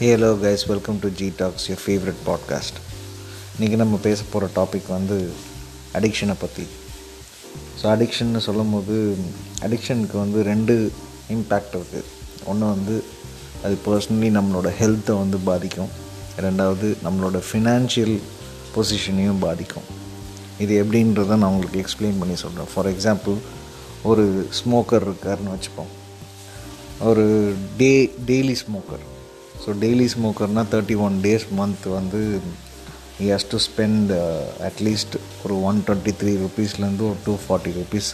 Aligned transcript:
Hello 0.00 0.28
guys 0.42 0.62
welcome 0.70 0.98
to 1.00 1.08
G 1.18 1.26
talks 1.36 1.64
your 1.68 1.80
favourite 1.86 2.20
podcast 2.28 2.78
இன்றைக்கி 3.54 3.76
நம்ம 3.80 3.96
பேச 4.06 4.20
போகிற 4.30 4.46
டாபிக் 4.54 4.86
வந்து 4.86 5.16
அடிக்ஷனை 5.98 6.36
பற்றி 6.40 6.64
ஸோ 7.80 7.84
அடிக்ஷன்னு 7.94 8.40
சொல்லும் 8.46 8.72
போது 8.74 8.94
அடிக்ஷனுக்கு 9.66 10.16
வந்து 10.22 10.38
ரெண்டு 10.50 10.74
இம்பேக்ட் 11.36 11.76
இருக்குது 11.78 12.08
ஒன்று 12.44 12.64
வந்து 12.66 12.96
அது 13.64 13.76
பர்சனலி 13.86 14.30
நம்மளோட 14.38 14.72
ஹெல்த்தை 14.80 15.16
வந்து 15.18 15.40
பாதிக்கும். 15.50 15.92
ரெண்டாவது 16.46 16.88
நம்மளோட 17.04 17.42
ஃபினான்ஷியல் 17.50 18.16
பொசிஷனையும் 18.76 19.44
பாதிக்கும். 19.46 19.86
இது 20.58 20.72
எப்படின்றத 20.84 21.40
நான் 21.42 21.50
உங்களுக்கு 21.52 21.84
எக்ஸ்பிளைன் 21.84 22.20
பண்ணி 22.24 22.38
சொல்கிறேன் 22.46 22.72
ஃபார் 22.74 22.92
எக்ஸாம்பிள் 22.94 23.38
ஒரு 24.02 24.26
ஸ்மோக்கர் 24.60 25.08
இருக்காருன்னு 25.10 25.56
வச்சுப்போம். 25.56 25.94
ஒரு 27.10 27.54
day 27.76 27.94
daily 28.26 28.56
smoker 28.64 29.06
so 29.62 29.70
daily 29.82 30.06
ஸ்மோக்கர்னால் 30.14 30.68
thirty 30.72 30.96
one 31.06 31.16
days 31.24 31.46
month 31.58 31.86
வந்து 31.98 32.20
he 33.18 33.26
has 33.32 33.48
to 33.52 33.58
spend 33.68 34.10
at least 34.68 35.14
ஒரு 35.44 35.54
ஒன் 35.70 35.78
டுவெண்ட்டி 35.86 36.12
த்ரீ 36.20 36.32
ருபீஸ்லேருந்து 36.44 37.04
ஒரு 37.10 37.18
டூ 37.26 37.34
ஃபார்ட்டி 37.42 37.72
ருபீஸ் 37.78 38.10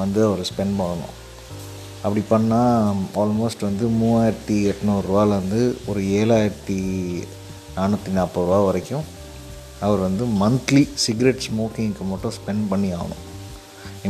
வந்து 0.00 0.20
அவர் 0.28 0.48
ஸ்பெண்ட் 0.50 0.76
பண்ணணும். 0.80 1.14
அப்படி 2.04 2.22
பண்ணால் 2.32 3.02
ஆல்மோஸ்ட் 3.22 3.62
வந்து 3.68 3.86
மூவாயிரத்தி 4.00 4.56
எட்நூறுரூவாலேருந்து 4.72 5.62
ஒரு 5.90 6.00
ஏழாயிரத்தி 6.20 6.78
நானூற்றி 7.78 8.12
நாற்பது 8.18 8.46
ரூபா 8.48 8.60
வரைக்கும் 8.68 9.06
அவர் 9.86 10.00
வந்து 10.06 10.24
மந்த்லி 10.42 10.82
சிகரெட் 11.04 11.44
ஸ்மோக்கிங்க்கு 11.46 12.04
மட்டும் 12.12 12.34
ஸ்பெண்ட் 12.38 12.64
பண்ணி 12.72 12.88
ஆகணும். 12.98 13.24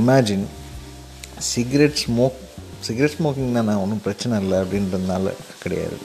Imagine 0.00 0.46
cigarette 1.52 1.98
smoke 2.04 2.38
cigarette 2.86 3.16
smoking 3.16 3.58
தானே 3.58 3.74
ஒன்றும் 3.82 4.04
பிரச்சனை 4.06 4.34
இல்லை 4.44 4.56
அப்படின்றதுனால 4.62 5.34
கிடையாது. 5.64 5.98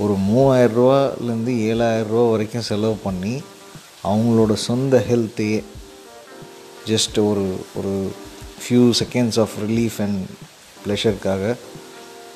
ஒரு 0.00 0.14
மூவாயிரரூவாலேருந்து 0.28 1.52
ஏழாயிரரூவா 1.70 2.30
வரைக்கும் 2.30 2.62
செலவு 2.62 2.94
பண்ணி 2.94 3.42
அவங்களோட 4.04 4.52
சொந்த 4.54 5.04
ஹெல்த்தையே 5.10 5.64
ஜஸ்ட் 6.86 7.18
ஒரு 7.28 7.44
ஒரு 7.74 8.12
few 8.62 8.92
seconds 9.00 9.40
of 9.40 9.50
relief 9.66 9.98
and 9.98 10.22
ப்ளஷருக்காக 10.86 11.56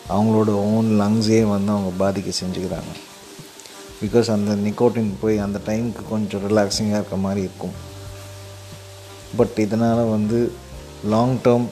அவங்களோட 0.08 0.48
ஓன் 0.48 0.90
லங்ஸே 1.00 1.42
வந்து 1.48 1.72
அவங்க 1.72 1.90
பாதிக்க 2.00 2.32
செஞ்சுக்கிறாங்க. 2.42 2.92
பிகாஸ் 4.02 4.30
அந்த 4.30 4.54
நிக்கோட்டின் 4.54 5.12
போய் 5.20 5.38
அந்த 5.38 5.60
டைமுக்கு 5.66 6.02
கொஞ்சம் 6.08 6.44
ரிலாக்ஸிங்காக 6.50 7.00
இருக்க 7.00 7.16
மாதிரி 7.16 7.40
இருக்கும். 7.40 7.74
பட் 9.36 9.56
இதனால் 9.56 10.10
வந்து 10.16 10.52
லாங் 11.04 11.38
டேர்ம் 11.44 11.66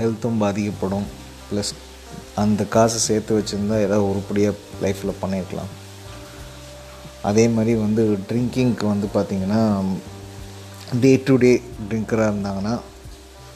ஹெல்த்தும் 0.00 0.38
பாதிக்கப்படும். 0.38 1.06
ப்ளஸ் 1.50 1.72
அந்த 2.42 2.64
காசை 2.74 2.98
சேர்த்து 3.08 3.38
வச்சுருந்தா 3.38 3.78
ஏதாவது 3.86 4.08
உருப்படியாக 4.10 4.54
லைஃப்பில் 4.82 5.20
பண்ணியிருக்கலாம் 5.22 5.72
அதே 7.30 7.44
மாதிரி 7.48 7.72
வந்து 7.86 8.02
ட்ரிங்கிங்க்கு 8.28 8.86
வந்து 8.92 9.08
பார்த்திங்கன்னா 9.16 9.62
டே 11.02 11.10
டு 11.26 11.34
டே 11.44 11.50
ட்ரிங்கராக 11.88 12.30
இருந்தாங்கன்னா 12.32 12.74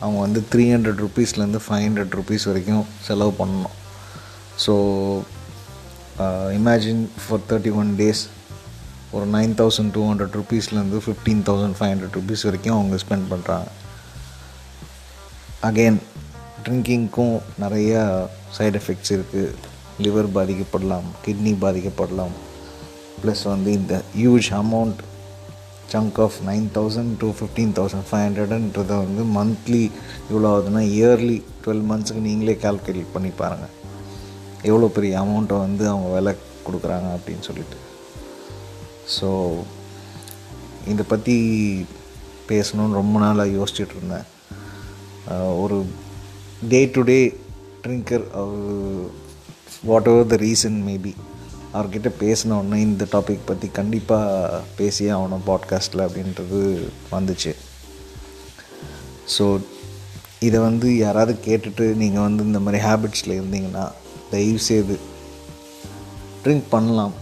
அவங்க 0.01 0.19
வந்து 0.21 0.41
த்ரீ 0.53 0.65
ஹண்ட்ரட் 0.73 1.01
ருபீஸ்லேருந்து 1.05 1.61
ஃபைவ் 1.67 1.85
ஹண்ட்ரட் 1.87 2.15
ருபீஸ் 2.19 2.49
வரைக்கும் 2.51 2.85
செலவு 3.07 3.33
பண்ணணும். 3.39 3.77
So 4.65 4.75
imagine 6.59 7.03
for 7.23 7.45
thirty 7.51 7.73
one 7.81 7.91
days 8.01 8.23
ஒரு 9.17 9.27
nine 9.37 9.55
thousand 9.61 9.93
two 9.97 10.03
hundred 10.11 10.37
ருபீஸ்லேருந்து 10.41 11.01
fifteen 11.07 11.43
thousand 11.49 11.77
five 11.79 11.93
hundred 11.93 12.17
rupees 12.19 12.45
வரைக்கும் 12.49 12.77
அவங்க 12.77 12.97
ஸ்பெண்ட் 13.05 13.29
பண்ணுறாங்க 13.33 13.71
அகெயின் 15.69 15.99
ட்ரிங்கிங்க்கும் 16.65 17.35
நிறையா 17.59 18.03
சைடு 18.57 18.79
எஃபெக்ட்ஸ் 18.81 19.13
இருக்குது 19.17 19.73
லிவர் 20.05 20.29
பாதிக்கப்படலாம் 20.37 21.09
கிட்னி 21.25 21.53
பாதிக்கப்படலாம். 21.65 22.35
ப்ளஸ் 23.23 23.43
வந்து 23.55 23.71
இந்த 23.81 23.95
huge 24.21 24.49
amount 24.61 25.01
chunk 25.93 26.19
of 26.25 26.37
nine 26.49 26.67
thousand 26.77 27.13
to 27.23 27.29
fifteen 27.39 27.73
thousand 27.79 28.07
five 28.09 28.25
ஹண்ட்ரட்ன்றதை 28.27 28.97
வந்து 29.05 29.23
மந்த்லி 29.37 29.83
இவ்வளோ 30.29 30.49
ஆகுதுன்னா 30.55 30.83
இயர்லி 30.97 31.39
டுவெல் 31.65 31.85
மந்த்ஸுக்கு 31.91 32.23
நீங்களே 32.29 32.55
கால்குலேட் 32.65 33.15
பண்ணி 33.17 33.31
பாருங்கள் 33.41 33.75
எவ்வளோ 34.71 34.89
பெரிய 34.97 35.15
அமௌண்ட்டை 35.23 35.57
வந்து 35.67 35.85
அவங்க 35.93 36.09
விலை 36.17 36.33
கொடுக்குறாங்க 36.67 37.09
அப்படின்னு 37.17 37.47
சொல்லிட்டு. 37.49 37.79
ஸோ 39.17 39.29
இதை 40.93 41.05
பற்றி 41.13 41.37
பேசணும்னு 42.51 42.99
ரொம்ப 43.01 43.17
நாளாக 43.25 43.57
யோசிச்சுட்டு 43.59 43.97
இருந்தேன். 43.99 44.27
ஒரு 45.63 45.77
day 46.73 46.81
to 46.95 47.03
day 47.11 47.19
drinker 47.85 48.23
whatever 50.11 50.27
the 50.27 50.37
reason 50.37 50.77
maybe 50.87 51.11
அவர்கிட்ட 51.75 52.11
பேசினோடனே 52.21 52.79
இந்த 52.89 53.05
டாபிக் 53.13 53.47
பற்றி 53.47 53.69
கண்டிப்பாக 53.79 54.61
பேசியே 54.77 55.11
ஆகணும் 55.11 55.45
பாட்காஸ்ட்டில் 55.47 56.05
அப்படின்றது 56.05 56.61
வந்துச்சு. 57.11 57.53
ஸோ 59.35 59.45
இதை 60.41 60.61
வந்து 60.61 60.89
யாராவது 60.97 61.35
கேட்டுட்டு 61.47 61.89
நீங்கள் 62.03 62.23
வந்து 62.23 62.45
இந்த 62.45 62.61
மாதிரி 62.61 62.81
ஹேபிட்ஸில் 62.85 63.35
இருந்தீங்கன்னா 63.37 63.85
தயவு 64.31 64.63
செய்து 64.69 64.97
ட்ரிங்க் 66.45 66.67
பண்ணலாம் 66.71 67.15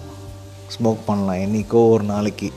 ஸ்மோக் 0.77 1.03
பண்ணலாம். 1.07 1.43
என்றைக்கோ 1.47 1.83
ஒரு 1.95 2.05
நாளைக்கு 2.05 2.51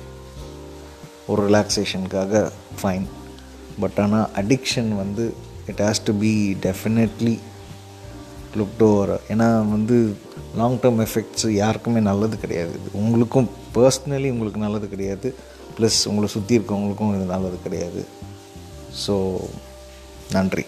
ஒரு 1.27 1.41
ரிலாக்ஸேஷனுக்காக 1.49 2.45
ஃபைன் 2.81 3.09
பட் 3.79 3.99
ஆனால் 4.05 4.29
அடிக்ஷன் 4.43 4.93
வந்து 4.95 5.33
it 5.67 5.83
has 5.87 6.05
to 6.05 6.13
be 6.13 6.33
definitely 6.67 7.35
looked 8.59 8.83
வர 8.97 9.19
ஏன்னா 9.33 9.47
வந்து 9.75 9.97
லாங் 10.59 10.77
டேர்ம் 10.83 11.01
எஃபெக்ட்ஸ் 11.05 11.45
யாருக்குமே 11.61 11.99
நல்லது 12.09 12.35
கிடையாது. 12.43 12.75
உங்களுக்கும் 13.01 13.49
பர்ஸ்னலி 13.75 14.29
உங்களுக்கு 14.35 14.59
நல்லது 14.65 14.89
கிடையாது. 14.89 15.29
ப்ளஸ் 15.77 15.99
உங்களை 16.09 16.27
சுற்றி 16.35 16.57
இருக்கவங்களுக்கும் 16.57 17.15
இது 17.15 17.25
நல்லது 17.35 17.57
கிடையாது. 17.63 18.01
ஸோ 19.05 19.15
நன்றி. 20.31 20.65